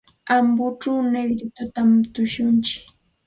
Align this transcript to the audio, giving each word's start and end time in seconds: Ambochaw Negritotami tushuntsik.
Ambochaw 0.35 0.97
Negritotami 1.11 1.97
tushuntsik. 2.13 2.85